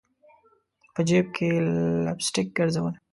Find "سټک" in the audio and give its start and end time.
2.27-2.47